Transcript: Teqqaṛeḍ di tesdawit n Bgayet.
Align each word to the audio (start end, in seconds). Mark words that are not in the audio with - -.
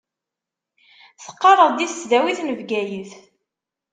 Teqqaṛeḍ 1.23 1.69
di 1.77 1.85
tesdawit 1.89 2.39
n 2.43 2.49
Bgayet. 2.59 3.11